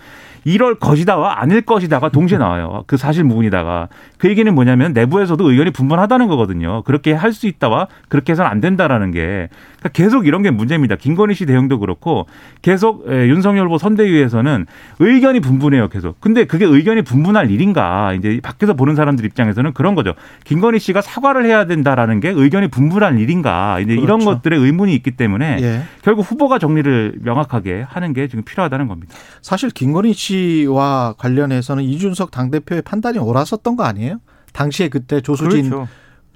이럴 0.46 0.76
것이다와 0.76 1.40
아닐 1.40 1.60
것이다가 1.60 2.08
동시에 2.08 2.38
나와요. 2.38 2.84
그 2.86 2.96
사실 2.96 3.24
무근이다가 3.24 3.88
그 4.16 4.28
얘기는 4.28 4.54
뭐냐면 4.54 4.92
내부에서도 4.92 5.50
의견이 5.50 5.72
분분하다는 5.72 6.28
거거든요. 6.28 6.82
그렇게 6.84 7.12
할 7.12 7.36
수 7.36 7.48
있다와 7.48 7.88
그렇게 8.08 8.32
해서는 8.32 8.48
안 8.50 8.60
된다라는 8.60 9.10
게 9.10 9.48
그러니까 9.80 9.88
계속 9.92 10.26
이런 10.26 10.42
게 10.42 10.50
문제입니다. 10.50 10.94
김건희 10.96 11.34
씨 11.34 11.44
대응도 11.46 11.80
그렇고 11.80 12.26
계속 12.62 13.04
에, 13.10 13.26
윤석열 13.28 13.66
후보 13.66 13.76
선대위에서는 13.76 14.66
의견이 15.00 15.40
분분해요. 15.40 15.88
계속. 15.88 16.18
근데 16.20 16.44
그게 16.44 16.64
의견이 16.64 17.02
분분할 17.02 17.50
일인가? 17.50 18.12
이제 18.14 18.40
밖에서 18.42 18.74
보는 18.74 18.94
사람들 18.94 19.24
입장에서는 19.24 19.72
그런 19.74 19.94
거죠. 19.96 20.14
김건희 20.44 20.78
씨가 20.78 21.02
사과를 21.02 21.44
해야 21.44 21.66
된다라는 21.66 22.20
게 22.20 22.30
의견이 22.30 22.68
분분할 22.68 23.18
일인가? 23.18 23.80
이제 23.80 23.92
이런 23.94 24.20
그렇죠. 24.20 24.26
것들의 24.26 24.58
의문이 24.60 24.94
있기 24.94 25.10
때문에 25.10 25.58
예. 25.60 25.82
결국 26.02 26.22
후보가 26.22 26.58
정리를 26.60 27.16
명확하게 27.22 27.84
하는 27.86 28.12
게 28.14 28.28
지금 28.28 28.44
필요하다는 28.44 28.86
겁니다. 28.88 29.12
사실 29.42 29.70
김건희 29.70 30.12
씨 30.14 30.35
씨와 30.36 31.14
관련해서는 31.18 31.84
이준석 31.84 32.30
당대표의 32.30 32.82
판단이 32.82 33.18
옳았었던 33.18 33.76
거 33.76 33.84
아니에요? 33.84 34.18
당시에 34.52 34.88
그때 34.88 35.20
조수진 35.20 35.70
그렇죠. 35.70 35.88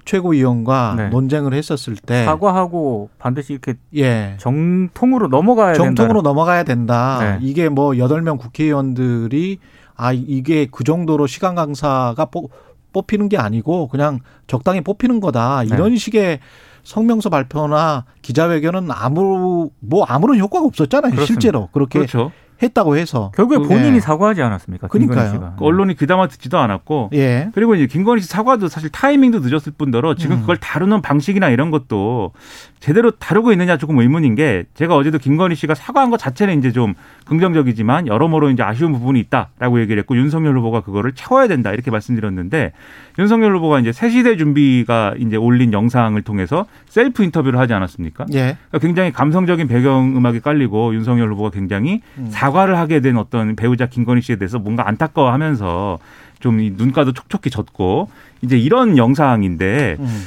최고위원과 0.05 0.95
네. 0.97 1.09
논쟁을 1.09 1.53
했었을 1.53 1.95
때 1.95 2.25
사과하고 2.25 3.09
반드시 3.19 3.53
이렇게 3.53 3.75
예. 3.95 4.35
정통으로 4.39 5.27
넘어가야 5.27 5.73
된다. 5.73 5.85
정통으로 5.85 6.21
넘어가야 6.21 6.63
된다. 6.63 7.19
네. 7.19 7.47
이게 7.47 7.69
뭐 7.69 7.97
여덟 7.97 8.21
명 8.21 8.37
국회의원들이 8.37 9.59
아 9.95 10.11
이게 10.11 10.67
그 10.71 10.83
정도로 10.83 11.27
시간 11.27 11.53
강사가 11.53 12.25
뽑, 12.25 12.51
뽑히는 12.93 13.29
게 13.29 13.37
아니고 13.37 13.87
그냥 13.89 14.19
적당히 14.47 14.81
뽑히는 14.81 15.19
거다. 15.19 15.63
네. 15.63 15.75
이런 15.75 15.95
식의 15.95 16.39
성명서 16.83 17.29
발표나 17.29 18.05
기자회견은 18.23 18.89
아무 18.91 19.69
뭐 19.79 20.03
아무런 20.05 20.39
효과가 20.39 20.65
없었잖아요. 20.65 21.11
그렇습니다. 21.11 21.25
실제로 21.25 21.69
그렇게 21.71 21.99
그렇죠. 21.99 22.31
했다고 22.61 22.97
해서. 22.97 23.31
결국에 23.35 23.59
그- 23.59 23.67
본인이 23.67 23.95
예. 23.95 23.99
사과하지 23.99 24.41
않았습니까? 24.41 24.87
그러니까요. 24.87 25.17
김건희 25.31 25.31
씨가. 25.37 25.55
그 25.57 25.65
언론이 25.65 25.95
귀담아 25.95 26.27
듣지도 26.27 26.57
않았고 26.59 27.09
예. 27.13 27.49
그리고 27.53 27.75
이제 27.75 27.87
김건희 27.87 28.21
씨 28.21 28.27
사과도 28.27 28.67
사실 28.67 28.89
타이밍도 28.89 29.39
늦었을 29.39 29.73
뿐더러 29.77 30.15
지금 30.15 30.37
음. 30.37 30.41
그걸 30.41 30.57
다루는 30.57 31.01
방식이나 31.01 31.49
이런 31.49 31.71
것도 31.71 32.31
제대로 32.79 33.11
다루고 33.11 33.51
있느냐 33.53 33.77
조금 33.77 33.99
의문인 33.99 34.35
게 34.35 34.65
제가 34.73 34.95
어제도 34.95 35.17
김건희 35.17 35.55
씨가 35.55 35.75
사과한 35.75 36.09
것 36.09 36.17
자체는 36.17 36.57
이제 36.59 36.71
좀 36.71 36.93
긍정적이지만 37.25 38.07
여러모로 38.07 38.49
이제 38.49 38.63
아쉬운 38.63 38.91
부분이 38.93 39.19
있다라고 39.21 39.79
얘기를 39.81 39.99
했고 39.99 40.15
윤석열 40.17 40.57
후보가 40.57 40.81
그거를 40.81 41.13
채워야 41.13 41.47
된다 41.47 41.71
이렇게 41.71 41.89
말씀드렸는데 41.91 42.73
윤석열 43.19 43.55
후보가 43.57 43.79
이제 43.79 43.91
새 43.91 44.09
시대 44.09 44.37
준비가 44.37 45.13
이제 45.17 45.35
올린 45.37 45.73
영상을 45.73 46.21
통해서 46.23 46.65
셀프 46.87 47.23
인터뷰를 47.23 47.59
하지 47.59 47.73
않았습니까? 47.73 48.25
예. 48.33 48.57
그러니까 48.69 48.79
굉장히 48.79 49.11
감성적인 49.11 49.67
배경 49.67 50.15
음악이 50.15 50.39
깔리고 50.41 50.93
윤석열 50.93 51.31
후보가 51.31 51.49
굉장히 51.51 52.01
음. 52.17 52.27
사과 52.29 52.50
를 52.51 52.77
하게 52.77 52.99
된 52.99 53.17
어떤 53.17 53.55
배우자 53.55 53.87
김건희 53.87 54.21
씨에 54.21 54.35
대해서 54.35 54.59
뭔가 54.59 54.87
안타까워하면서 54.87 55.99
좀 56.41 56.59
이 56.59 56.71
눈가도 56.75 57.13
촉촉히 57.13 57.49
젖고 57.49 58.09
이제 58.41 58.57
이런 58.57 58.97
영상인데 58.97 59.95
음. 59.99 60.25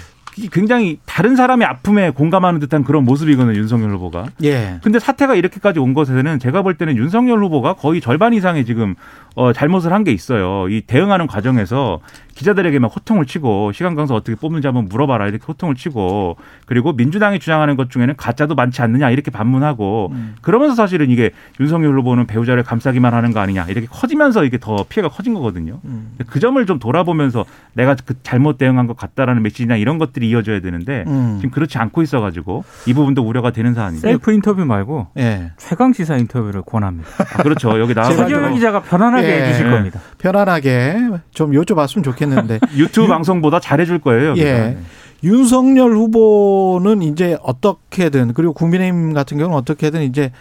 굉장히 0.50 0.99
다른 1.07 1.37
사람의 1.37 1.66
아픔에 1.66 2.11
공감하는 2.11 2.59
듯한 2.61 2.83
그런 2.83 3.04
모습이거든요 3.04 3.57
윤석열 3.57 3.90
후보가. 3.90 4.26
예. 4.43 4.81
근데 4.83 4.99
사태가 4.99 5.37
이렇게까지 5.37 5.78
온 5.78 5.95
것에는 5.95 6.40
제가 6.40 6.62
볼 6.62 6.75
때는 6.75 6.97
윤석열 6.97 7.45
후보가 7.45 7.75
거의 7.75 8.00
절반 8.00 8.35
이상의 8.35 8.64
지금 8.64 8.97
어, 9.35 9.53
잘못을 9.53 9.93
한 9.93 10.05
게 10.05 10.12
있어요. 10.12 10.69
이 10.69 10.83
대응하는 10.83 11.26
과정에서 11.26 12.00
기자들에게 12.35 12.79
막 12.81 12.88
호통을 12.95 13.26
치고 13.26 13.73
시간 13.73 13.95
강사 13.95 14.12
어떻게 14.14 14.35
뽑는지 14.37 14.67
한번 14.67 14.87
물어봐라 14.88 15.29
이렇게 15.29 15.45
호통을 15.47 15.76
치고 15.76 16.37
그리고 16.67 16.93
민주당이 16.93 17.38
주장하는 17.38 17.76
것 17.76 17.91
중에는 17.91 18.17
가짜도 18.17 18.55
많지 18.57 18.83
않느냐 18.83 19.09
이렇게 19.11 19.31
반문하고 19.31 20.11
음. 20.12 20.35
그러면서 20.43 20.75
사실은 20.75 21.11
이게 21.11 21.31
윤석열 21.61 21.97
후보는 22.00 22.26
배우자를 22.26 22.64
감싸기만 22.64 23.14
하는 23.14 23.33
거 23.33 23.38
아니냐 23.41 23.67
이렇게 23.69 23.87
커지면서 23.88 24.45
이게 24.45 24.59
더 24.59 24.85
피해가 24.88 25.09
커진 25.11 25.33
거거든요. 25.35 25.79
음. 25.85 26.17
그 26.26 26.41
점을 26.41 26.64
좀 26.67 26.79
돌아보면서 26.81 27.45
내가 27.75 27.95
그 28.05 28.14
잘못 28.25 28.59
대응한 28.59 28.88
것 28.88 28.97
같다라는 28.97 29.43
메시지나 29.43 29.76
이런 29.76 29.99
것들이 29.99 30.29
이어져야 30.29 30.61
되는데 30.61 31.05
음. 31.07 31.37
지금 31.41 31.50
그렇지 31.53 31.79
않고 31.79 32.03
있어가지고 32.03 32.64
이 32.87 32.93
부분도 32.95 33.23
우려가 33.23 33.53
되는 33.53 33.75
사안입니다. 33.75 34.09
셀프 34.09 34.33
인터뷰 34.33 34.64
말고 34.67 35.07
예. 35.19 35.53
최강 35.57 35.93
시사 35.93 36.17
인터뷰를 36.17 36.62
권합니다. 36.62 37.09
아, 37.38 37.43
그렇죠. 37.45 37.79
여기 37.81 37.95
나와가지고 37.95 38.23
서지현 38.23 38.55
기자가 38.55 38.83
편안하게 38.83 39.24
예. 39.26 39.43
해주실 39.43 39.71
겁니다. 39.71 40.00
편안하게 40.19 40.97
좀 41.33 41.52
여쭤봤으면 41.52 42.04
좋겠는데 42.04 42.61
유튜브 42.76 43.09
방송보다 43.09 43.61
잘해줄 43.61 44.00
거예요. 44.00 44.35
예. 44.38 44.78
윤석열 45.23 45.93
후보는 45.93 47.02
이제 47.02 47.38
어떻게든 47.43 48.35
그리고 48.35 48.52
국민의힘 48.52 49.14
같은 49.14 49.38
경우는 49.38 49.57
어떻게든 49.57 50.02
이제 50.02 50.33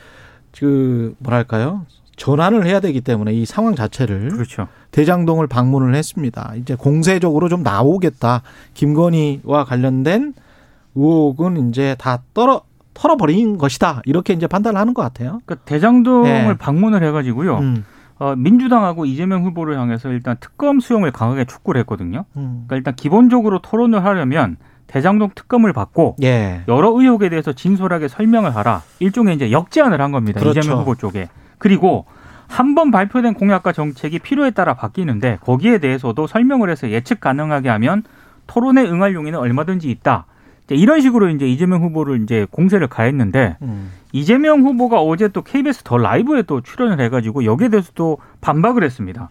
그 0.58 1.16
뭐랄까요 1.20 1.86
전환을 2.16 2.66
해야 2.66 2.80
되기 2.80 3.02
때문에 3.02 3.34
이 3.34 3.46
상황 3.46 3.76
자체를 3.76 4.30
그렇죠. 4.30 4.68
대장동을 4.92 5.48
방문을 5.48 5.96
했습니다. 5.96 6.54
이제 6.58 6.76
공세적으로 6.76 7.50
좀 7.50 7.64
나오겠다. 7.64 8.44
김건희와 8.74 9.66
관련된 9.66 10.34
의혹은 10.96 11.70
이제 11.70 11.96
다 11.98 12.22
떨어 12.34 12.62
털어버린 12.94 13.58
것이다. 13.58 14.02
이렇게 14.06 14.34
이제 14.34 14.46
판단을 14.46 14.80
하는 14.80 14.94
것 14.94 15.02
같아요. 15.02 15.42
그러니까 15.46 15.66
대장동을 15.66 16.48
네. 16.48 16.58
방문을 16.58 17.04
해가지고요. 17.04 17.58
음, 17.58 17.86
어, 18.20 18.36
민주당하고 18.38 19.06
이재명 19.06 19.44
후보를 19.44 19.78
향해서 19.80 20.10
일단 20.10 20.38
특검 20.40 20.80
수용을 20.80 21.12
강하게 21.12 21.46
촉구를 21.46 21.80
했거든요. 21.82 22.26
음. 22.38 22.64
그러니까 22.68 22.76
일단 22.76 22.96
기본적으로 22.96 23.60
토론을 23.60 24.04
하려면 24.06 24.58
대장동 24.88 25.32
특검을 25.34 25.74
받고 25.74 26.18
예. 26.24 26.62
여러 26.68 26.90
의혹에 26.92 27.30
대해서 27.30 27.52
진솔하게 27.54 28.08
설명을 28.08 28.56
하라. 28.56 28.84
일종의 29.00 29.36
이제 29.36 29.52
역제안을 29.52 30.00
한 30.00 30.12
겁니다. 30.12 30.40
그렇죠. 30.40 30.60
이재명 30.60 30.80
후보 30.82 30.96
쪽에. 30.96 31.30
그리고 31.58 32.06
한 32.48 32.76
번 32.76 32.92
발표된 32.92 33.34
공약과 33.34 33.72
정책이 33.72 34.20
필요에 34.20 34.52
따라 34.52 34.76
바뀌는데 34.76 35.40
거기에 35.42 35.80
대해서도 35.80 36.28
설명을 36.28 36.70
해서 36.70 36.90
예측 36.92 37.20
가능하게 37.20 37.70
하면 37.70 38.04
토론에 38.46 38.84
응할 38.84 39.16
용의는 39.16 39.40
얼마든지 39.40 39.90
있다. 39.90 40.26
이런 40.70 41.02
식으로 41.02 41.30
이제 41.30 41.48
이재명 41.48 41.82
후보를 41.82 42.22
이제 42.22 42.46
공세를 42.52 42.88
가했는데 42.88 43.58
음. 43.64 43.90
이재명 44.14 44.62
후보가 44.62 45.02
어제 45.02 45.28
또 45.28 45.42
KBS 45.42 45.84
더 45.84 45.98
라이브에 45.98 46.44
또 46.44 46.62
출연을 46.62 47.00
해가지고 47.04 47.44
여기에 47.46 47.70
대해서 47.70 47.92
또 47.96 48.20
반박을 48.42 48.84
했습니다. 48.84 49.30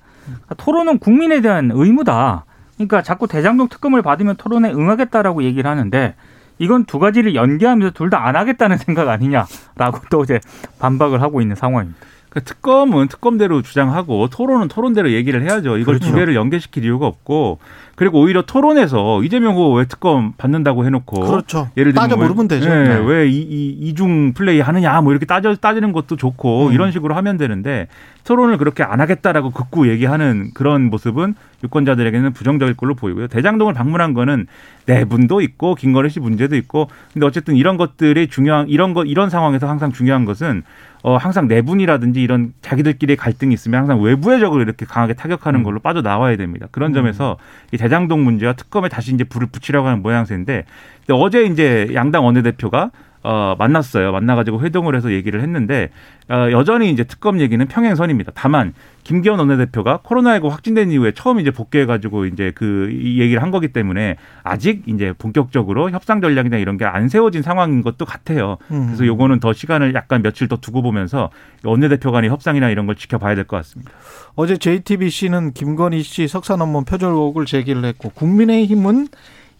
토론은 0.58 0.98
국민에 0.98 1.40
대한 1.40 1.70
의무다. 1.72 2.44
그러니까 2.76 3.00
자꾸 3.02 3.28
대장동 3.28 3.68
특검을 3.68 4.02
받으면 4.02 4.36
토론에 4.36 4.72
응하겠다라고 4.72 5.44
얘기를 5.44 5.70
하는데 5.70 6.14
이건 6.58 6.84
두 6.84 6.98
가지를 6.98 7.34
연계하면서 7.36 7.92
둘 7.94 8.10
다 8.10 8.26
안 8.26 8.34
하겠다는 8.36 8.76
생각 8.78 9.08
아니냐라고 9.08 10.00
또 10.10 10.22
이제 10.24 10.40
반박을 10.80 11.22
하고 11.22 11.40
있는 11.40 11.54
상황입니다. 11.56 11.98
그 12.32 12.42
특검은 12.42 13.08
특검대로 13.08 13.60
주장하고 13.60 14.28
토론은 14.28 14.68
토론대로 14.68 15.12
얘기를 15.12 15.42
해야죠. 15.42 15.76
이걸 15.76 15.96
그렇죠. 15.98 16.06
두 16.06 16.14
개를 16.16 16.34
연계시킬 16.34 16.82
이유가 16.82 17.06
없고 17.06 17.58
그리고 17.94 18.20
오히려 18.22 18.40
토론에서 18.40 19.22
이재명 19.22 19.52
후보 19.54 19.74
왜 19.74 19.84
특검 19.84 20.32
받는다고 20.38 20.86
해놓고 20.86 21.20
그렇죠. 21.26 21.68
예를 21.76 21.92
들면 21.92 22.08
따져 22.08 22.16
왜- 22.18 22.22
물으면 22.26 22.48
되죠. 22.48 22.70
네, 22.70 22.88
네. 22.88 22.94
왜 23.04 23.28
이, 23.28 23.36
이, 23.42 23.68
이중 23.82 24.32
플레이 24.32 24.60
하느냐 24.60 24.98
뭐 25.02 25.12
이렇게 25.12 25.26
따져 25.26 25.54
따지는 25.54 25.92
것도 25.92 26.16
좋고 26.16 26.68
음. 26.68 26.72
이런 26.72 26.90
식으로 26.90 27.14
하면 27.16 27.36
되는데 27.36 27.86
토론을 28.24 28.56
그렇게 28.56 28.82
안 28.82 29.00
하겠다라고 29.02 29.50
극구 29.50 29.90
얘기하는 29.90 30.52
그런 30.54 30.88
모습은 30.88 31.34
유권자들에게는 31.64 32.32
부정적일 32.32 32.74
걸로 32.76 32.94
보이고요. 32.94 33.26
대장동을 33.28 33.74
방문한 33.74 34.14
거는 34.14 34.46
내분도 34.86 35.42
있고 35.42 35.74
김건희 35.74 36.08
씨 36.08 36.18
문제도 36.18 36.56
있고 36.56 36.88
근데 37.12 37.26
어쨌든 37.26 37.56
이런 37.56 37.76
것들이 37.76 38.28
중요한 38.28 38.68
이런 38.68 38.94
거 38.94 39.04
이런 39.04 39.28
상황에서 39.28 39.68
항상 39.68 39.92
중요한 39.92 40.24
것은 40.24 40.62
어 41.02 41.16
항상 41.16 41.49
내분이라든지 41.49 42.23
이런 42.23 42.52
자기들끼리 42.62 43.16
갈등이 43.16 43.52
있으면 43.54 43.80
항상 43.80 44.00
외부의적으로 44.00 44.62
이렇게 44.62 44.87
강하게 44.87 45.14
타격하는 45.14 45.61
음. 45.61 45.64
걸로 45.64 45.80
빠져 45.80 46.00
나와야 46.00 46.37
됩니다. 46.37 46.68
그런 46.71 46.92
점에서 46.92 47.38
이 47.73 47.76
대장동 47.76 48.23
문제와 48.23 48.52
특검에 48.52 48.88
다시 48.88 49.12
이제 49.12 49.25
불을 49.25 49.49
붙이려고 49.49 49.88
하는 49.88 50.02
모양새인데 50.02 50.64
어제 51.11 51.44
이제 51.44 51.90
양당 51.94 52.25
원내대표가 52.25 52.92
어, 53.25 53.55
만났어요. 53.59 54.12
만나가지고 54.12 54.61
회동을 54.62 54.97
해서 54.97 55.12
얘기를 55.12 55.41
했는데, 55.43 55.91
어, 56.29 56.49
여전히 56.50 56.91
이제 56.91 57.05
특검 57.05 57.41
얘기는 57.41 57.64
평행선입니다. 57.67 58.33
다만, 58.35 58.75
김기현 59.05 59.38
원내대표가 59.38 59.99
코로나19 60.05 60.49
확진된 60.49 60.91
이후에 60.93 61.12
처음 61.12 61.41
이제 61.41 61.50
복귀해가지고 61.50 62.26
이제 62.26 62.52
그, 62.55 62.91
이 62.93 63.21
얘기를 63.21 63.43
한 63.43 63.50
거기 63.50 63.69
때문에 63.69 64.17
아직 64.45 64.83
이제 64.87 65.12
본격적으로 65.19 65.91
협상 65.91 66.21
전략이나 66.21 66.59
이런 66.59 66.76
게 66.79 66.85
안 66.85 67.09
세워진 67.09 67.43
상황인 67.43 67.83
것도 67.83 68.05
같아요. 68.05 68.59
음. 68.71 68.87
그래서 68.87 69.07
요거는 69.07 69.41
더 69.41 69.52
시간을 69.52 69.95
약간 69.95 70.23
며칠 70.23 70.47
더 70.49 70.57
두고 70.57 70.83
보면서 70.83 71.31
원내대표 71.64 72.12
간의 72.12 72.29
협상이나 72.31 72.71
이런 72.71 72.87
걸 72.87 72.97
지켜봐야 72.97 73.35
될 73.35 73.45
것 73.45 73.57
같습니다. 73.59 73.91
어제 74.35 74.57
JTBC는 74.57 75.52
김건희 75.52 76.02
씨 76.02 76.29
석사 76.29 76.57
논문 76.57 76.85
표절 76.85 77.11
의혹을 77.11 77.47
제기를 77.47 77.85
했고 77.85 78.11
국민의힘은 78.11 79.09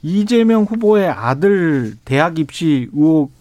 이재명 0.03 0.65
후보의 0.65 1.09
아들 1.09 1.95
대학 2.05 2.39
입시 2.39 2.89
의혹 2.93 3.33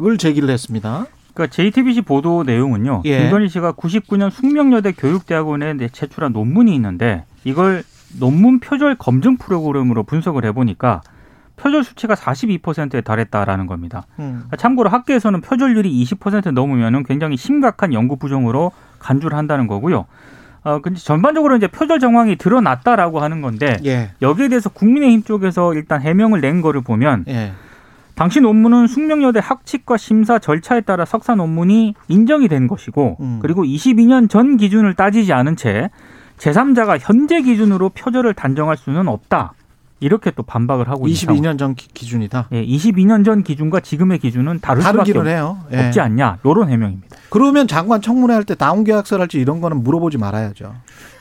을 0.00 0.18
제기를 0.18 0.50
했습니다. 0.50 1.06
그러니까 1.34 1.54
JTBC 1.54 2.02
보도 2.02 2.42
내용은요. 2.44 3.02
예. 3.04 3.20
김건희 3.22 3.48
씨가 3.48 3.72
99년 3.72 4.30
숙명여대 4.30 4.92
교육대학원에 4.92 5.74
내- 5.74 5.88
제출한 5.88 6.32
논문이 6.32 6.74
있는데 6.74 7.24
이걸 7.44 7.82
논문 8.18 8.58
표절 8.60 8.96
검증 8.96 9.36
프로그램으로 9.36 10.02
분석을 10.02 10.44
해보니까 10.46 11.00
표절 11.56 11.84
수치가 11.84 12.14
42%에 12.14 13.00
달했다라는 13.02 13.66
겁니다. 13.66 14.06
음. 14.18 14.32
그러니까 14.38 14.56
참고로 14.56 14.90
학계에서는 14.90 15.40
표절률이 15.42 16.04
20% 16.04 16.52
넘으면 16.52 17.04
굉장히 17.04 17.36
심각한 17.36 17.92
연구 17.92 18.16
부정으로 18.16 18.72
간주를 18.98 19.36
한다는 19.36 19.66
거고요. 19.66 20.06
어, 20.62 20.80
근데 20.82 20.98
전반적으로 20.98 21.56
이제 21.56 21.66
표절 21.68 22.00
정황이 22.00 22.36
드러났다라고 22.36 23.20
하는 23.20 23.40
건데 23.40 23.76
예. 23.84 24.10
여기에 24.20 24.48
대해서 24.48 24.68
국민의힘 24.68 25.22
쪽에서 25.22 25.74
일단 25.74 26.02
해명을 26.02 26.40
낸 26.40 26.60
거를 26.60 26.80
보면 26.82 27.24
예. 27.28 27.52
당시 28.20 28.38
논문은 28.42 28.86
숙명여대 28.86 29.40
학칙과 29.42 29.96
심사 29.96 30.38
절차에 30.38 30.82
따라 30.82 31.06
석사 31.06 31.34
논문이 31.36 31.94
인정이 32.08 32.48
된 32.48 32.66
것이고 32.68 33.16
음. 33.18 33.38
그리고 33.40 33.64
22년 33.64 34.28
전 34.28 34.58
기준을 34.58 34.92
따지지 34.92 35.32
않은 35.32 35.56
채 35.56 35.88
제3자가 36.36 36.98
현재 37.00 37.40
기준으로 37.40 37.88
표절을 37.88 38.34
단정할 38.34 38.76
수는 38.76 39.08
없다. 39.08 39.54
이렇게 40.00 40.30
또 40.32 40.42
반박을 40.42 40.88
하고 40.90 41.08
상황. 41.08 41.40
22년 41.40 41.58
전 41.58 41.74
기- 41.74 41.88
기준이다. 41.88 42.48
예, 42.52 42.62
22년 42.62 43.24
전 43.24 43.42
기준과 43.42 43.80
지금의 43.80 44.18
기준은 44.18 44.60
다를 44.60 44.82
수밖에 44.82 45.18
해요. 45.26 45.56
예. 45.72 45.86
없지 45.86 46.00
않냐. 46.00 46.40
요런 46.44 46.68
해명입니다. 46.68 47.16
그러면 47.30 47.66
장관 47.68 48.02
청문회 48.02 48.34
할 48.34 48.44
때 48.44 48.54
다운 48.54 48.84
계약서를 48.84 49.22
할지 49.22 49.38
이런 49.40 49.62
거는 49.62 49.82
물어보지 49.82 50.18
말아야죠. 50.18 50.74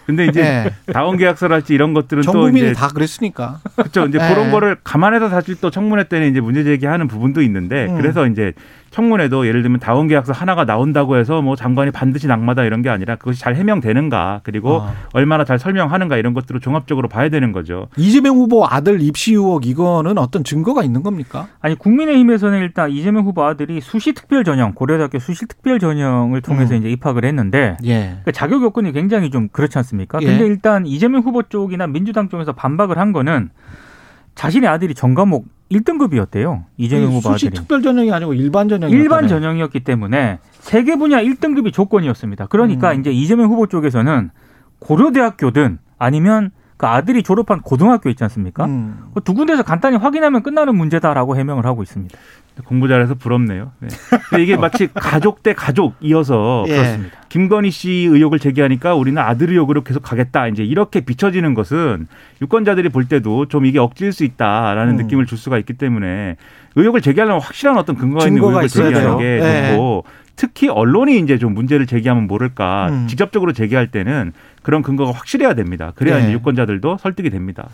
근데 0.09 0.25
이제 0.25 0.41
네. 0.41 0.91
다운 0.91 1.17
계약서랄지 1.17 1.71
이런 1.71 1.93
것들은 1.93 2.23
또 2.23 2.49
이제 2.49 2.73
다 2.73 2.87
그랬으니까. 2.87 3.59
그렇죠. 3.75 4.07
이제 4.07 4.17
네. 4.17 4.33
그런 4.33 4.49
거를 4.49 4.75
감안해서 4.83 5.29
사실 5.29 5.55
또 5.61 5.69
청문회 5.69 6.05
때는 6.05 6.31
이제 6.31 6.41
문제 6.41 6.63
제기하는 6.63 7.07
부분도 7.07 7.43
있는데 7.43 7.85
음. 7.85 7.95
그래서 7.95 8.25
이제 8.25 8.53
청문회도 8.91 9.47
예를 9.47 9.61
들면 9.61 9.79
다운 9.79 10.07
계약서 10.07 10.33
하나가 10.33 10.65
나온다고 10.65 11.17
해서 11.17 11.41
뭐 11.41 11.55
장관이 11.55 11.91
반드시 11.91 12.27
낙마다 12.27 12.63
이런 12.63 12.81
게 12.81 12.89
아니라 12.89 13.15
그것이 13.15 13.39
잘 13.39 13.55
해명되는가 13.55 14.41
그리고 14.43 14.81
아. 14.81 14.93
얼마나 15.13 15.43
잘 15.43 15.59
설명하는가 15.59 16.17
이런 16.17 16.33
것들을 16.33 16.59
종합적으로 16.61 17.07
봐야 17.07 17.29
되는 17.29 17.51
거죠. 17.51 17.87
이재명 17.97 18.37
후보 18.37 18.65
아들 18.65 19.01
입시 19.01 19.33
의혹 19.33 19.65
이거는 19.65 20.17
어떤 20.17 20.43
증거가 20.43 20.83
있는 20.83 21.03
겁니까? 21.03 21.47
아니 21.59 21.75
국민의힘에서는 21.75 22.59
일단 22.59 22.91
이재명 22.91 23.25
후보 23.25 23.43
아들이 23.43 23.81
수시 23.81 24.13
특별 24.13 24.43
전형 24.43 24.73
고려대학교 24.73 25.19
수시 25.19 25.45
특별 25.45 25.79
전형을 25.79 26.41
통해서 26.41 26.73
음. 26.73 26.79
이제 26.79 26.89
입학을 26.89 27.25
했는데 27.25 27.77
예. 27.85 27.99
그러니까 27.99 28.31
자격 28.31 28.61
요건이 28.63 28.91
굉장히 28.91 29.29
좀 29.29 29.49
그렇지 29.49 29.77
않습니까? 29.77 30.19
예. 30.21 30.25
근데 30.25 30.45
일단 30.45 30.85
이재명 30.85 31.21
후보 31.21 31.43
쪽이나 31.43 31.87
민주당 31.87 32.29
쪽에서 32.29 32.53
반박을 32.53 32.97
한 32.97 33.13
거는 33.13 33.49
자신의 34.35 34.69
아들이 34.69 34.93
전 34.93 35.15
과목 35.15 35.47
1등급이었대요. 35.71 36.65
이재명 36.77 37.11
후보 37.11 37.29
아들이. 37.29 37.51
특별 37.51 37.81
전형이 37.81 38.11
아니고 38.11 38.33
일반 38.33 38.67
전형이 38.67 38.91
일반 38.91 39.27
전형이었기 39.27 39.81
때문에 39.81 40.39
세계 40.59 40.95
분야 40.95 41.21
1등급이 41.21 41.71
조건이었습니다. 41.71 42.47
그러니까 42.47 42.91
음. 42.93 42.99
이제 42.99 43.11
이재명 43.11 43.49
후보 43.51 43.67
쪽에서는 43.67 44.31
고려대학교든 44.79 45.79
아니면 45.97 46.51
그 46.79 46.87
아들이 46.87 47.23
졸업한 47.23 47.59
고등학교 47.59 48.09
있지 48.09 48.23
않습니까? 48.23 48.63
음. 48.63 49.11
두 49.25 49.33
군데서 49.33 49.63
간단히 49.63 49.97
확인하면 49.97 50.41
끝나는 50.43 50.77
문제다라고 50.77 51.35
해명을 51.35 51.65
하고 51.65 51.83
있습니다. 51.83 52.17
공부 52.63 52.87
잘해서 52.87 53.15
부럽네요. 53.15 53.73
네. 53.79 53.89
이게 54.41 54.55
마치 54.55 54.87
가족 54.95 55.43
대 55.43 55.53
가족 55.53 55.95
이어서 55.99 56.63
예. 56.69 56.75
그렇습니다. 56.77 57.17
김건희 57.27 57.69
씨 57.69 58.07
의혹을 58.09 58.39
제기하니까 58.39 58.95
우리는 58.95 59.21
아들 59.21 59.49
의혹으로 59.49 59.83
계속 59.83 60.01
가겠다. 60.01 60.47
이제 60.47 60.63
이렇게 60.63 61.01
비춰지는 61.01 61.53
것은 61.53 62.07
유권자들이 62.41 62.87
볼 62.87 63.09
때도 63.09 63.47
좀 63.47 63.65
이게 63.65 63.77
억지일 63.77 64.13
수 64.13 64.23
있다라는 64.23 64.93
음. 64.93 64.97
느낌을 65.03 65.25
줄 65.25 65.37
수가 65.37 65.57
있기 65.57 65.73
때문에 65.73 66.37
의혹을 66.77 67.01
제기하려면 67.01 67.41
확실한 67.41 67.77
어떤 67.77 67.97
근거가 67.97 68.25
있는 68.25 68.41
의혹을 68.41 68.69
제기하는 68.69 69.17
게 69.17 69.23
네. 69.23 69.71
좋고 69.71 70.05
특히 70.39 70.69
언론이 70.69 71.19
이제 71.19 71.37
좀 71.37 71.53
문제를 71.53 71.85
제기하면 71.85 72.25
모를까 72.25 72.87
음. 72.91 73.07
직접적으로 73.07 73.51
제기할 73.51 73.91
때는 73.91 74.31
그런 74.63 74.81
근거가 74.83 75.11
확실해야 75.11 75.53
됩니다. 75.53 75.91
그래야 75.95 76.25
네. 76.25 76.31
유권자들도 76.31 76.99
설득이 77.01 77.29
됩니다. 77.29 77.67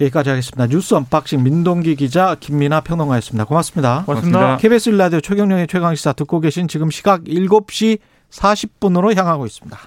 여기까지 0.00 0.30
하겠습니다. 0.30 0.66
뉴스 0.66 0.94
unboxing 0.94 1.42
민동기 1.42 1.96
기자 1.96 2.36
김민아 2.40 2.80
평론가였습니다. 2.80 3.44
고맙습니다. 3.44 4.04
고맙습니다. 4.06 4.38
고맙습니다. 4.38 4.56
KBS 4.56 4.88
일라디오 4.88 5.20
최경영의 5.20 5.66
최강시사 5.66 6.14
듣고 6.14 6.40
계신 6.40 6.68
지금 6.68 6.90
시각 6.90 7.24
7시 7.24 7.98
40분으로 8.30 9.14
향하고 9.14 9.44
있습니다. 9.44 9.78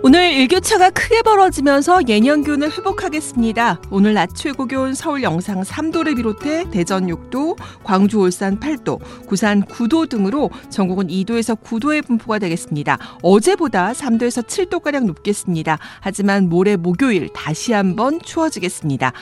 오늘 0.00 0.32
일교차가 0.32 0.90
크게 0.90 1.22
벌어지면서 1.22 2.02
예년 2.06 2.44
기온을 2.44 2.70
회복하겠습니다. 2.70 3.80
오늘 3.90 4.14
낮 4.14 4.30
최고 4.32 4.64
기온 4.64 4.94
서울 4.94 5.24
영상 5.24 5.62
3도를 5.62 6.14
비롯해 6.14 6.70
대전 6.70 7.08
6도, 7.08 7.56
광주 7.82 8.20
울산 8.20 8.60
8도, 8.60 9.00
부산 9.28 9.64
9도 9.64 10.08
등으로 10.08 10.50
전국은 10.70 11.08
2도에서 11.08 11.60
9도의 11.60 12.06
분포가 12.06 12.38
되겠습니다. 12.38 12.96
어제보다 13.22 13.90
3도에서 13.92 14.46
7도가량 14.46 15.04
높겠습니다. 15.06 15.78
하지만 16.00 16.48
모레 16.48 16.76
목요일 16.76 17.28
다시 17.34 17.72
한번 17.72 18.20
추워지겠습니다. 18.22 19.12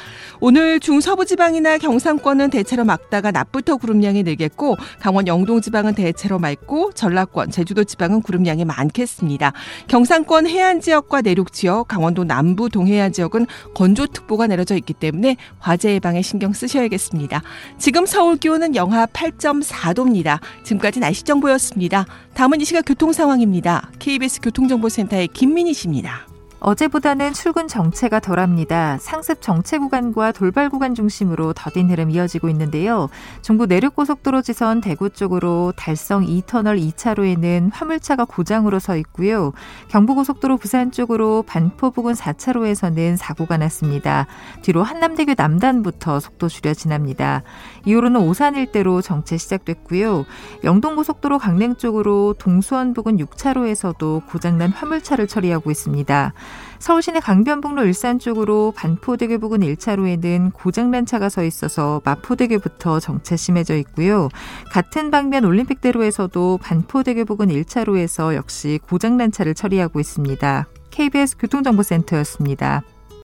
오늘 0.41 0.79
중서부 0.79 1.25
지방이나 1.25 1.79
경상권은 1.79 2.51
대체로 2.51 2.85
맑다가 2.85 3.31
낮부터 3.31 3.79
구름량이 3.79 4.25
늘겠고 4.25 4.77
강원 5.01 5.27
영동 5.27 5.63
지방은 5.63 5.95
대체로 5.95 6.39
맑고 6.39 6.93
전라권, 6.93 7.51
제주도 7.51 7.83
지방은 7.83 8.21
구름량이 8.21 8.67
많겠습니다. 8.67 9.55
경상권 9.89 10.47
해안 10.47 10.66
해안 10.67 10.81
지역과 10.81 11.21
내륙 11.23 11.53
지역, 11.53 11.87
강원도 11.87 12.25
남부 12.25 12.69
동해안 12.69 13.13
지역은 13.13 13.47
건조특보가 13.75 14.49
내려져 14.49 14.75
있기 14.77 14.95
때문에 14.95 15.37
화재 15.61 15.95
예방에 15.95 16.23
신경 16.23 16.53
쓰셔야겠습니다. 16.53 17.43
지금 17.79 18.05
서울 18.05 18.37
기온은 18.37 18.75
영하 18.75 19.07
8.4도입니다. 19.07 20.41
지금까지 20.65 20.99
날씨 20.99 21.23
정보였습니다. 21.23 22.07
다음은 22.35 22.61
이 22.61 22.65
시각 22.65 22.83
교통 22.83 23.13
상황입니다. 23.13 23.91
KBS 24.01 24.41
교통정보센터의 24.41 25.29
김민희 25.29 25.73
씨입니다. 25.73 26.27
어제보다는 26.67 27.33
출근 27.33 27.69
정체가 27.69 28.19
덜합니다. 28.19 28.99
상습 28.99 29.41
정체 29.41 29.79
구간과 29.79 30.33
돌발 30.33 30.69
구간 30.69 30.97
중심으로 30.97 31.53
더딘 31.53 31.91
흐름 31.91 32.11
이어지고 32.11 32.49
있는데요. 32.49 33.09
중부 33.41 33.67
내륙고속도로 33.67 34.43
지선 34.43 34.81
대구 34.81 35.09
쪽으로 35.09 35.73
달성 35.77 36.27
2터널 36.27 36.83
2차로에는 36.91 37.71
화물차가 37.73 38.25
고장으로 38.25 38.81
서 38.81 38.97
있고요. 38.97 39.53
경부고속도로 39.91 40.57
부산 40.57 40.91
쪽으로 40.91 41.45
반포 41.47 41.93
부근 41.93 42.15
4차로에서는 42.15 43.17
사고가 43.17 43.59
났습니다. 43.59 44.27
뒤로 44.63 44.83
한남대교 44.83 45.35
남단부터 45.37 46.19
속도 46.19 46.49
줄여 46.49 46.75
지납니다. 46.75 47.45
이후로는 47.85 48.23
오산 48.23 48.57
일대로 48.57 49.03
정체 49.03 49.37
시작됐고요. 49.37 50.27
영동고속도로 50.65 51.39
강릉 51.39 51.77
쪽으로 51.77 52.35
동수원 52.41 52.93
부근 52.93 53.19
6차로에서도 53.19 54.27
고장난 54.27 54.73
화물차를 54.73 55.29
처리하고 55.29 55.71
있습니다. 55.71 56.33
서울시내 56.79 57.21
강변북로 57.21 57.85
일산 57.85 58.19
쪽으로 58.19 58.73
반포대교 58.77 59.39
부근 59.39 59.61
1차로에는 59.61 60.53
고장난 60.53 61.07
차가 61.07 61.29
서 61.29 61.43
있어서 61.45 62.01
마포대교부터 62.05 63.01
정체 63.01 63.37
심해져 63.37 63.77
있고요. 63.77 64.29
같은 64.71 65.11
방면 65.11 65.45
올림픽대로에서도 65.45 66.59
반포대교 66.63 67.25
부근 67.25 67.49
1차로에서 67.49 68.35
역시 68.35 68.79
고장난 68.89 69.33
차를 69.33 69.55
처리하고 69.55 70.01
있습니다. 70.01 70.67
KBS 70.91 71.37
교통정보센터였습니다. 71.39 72.83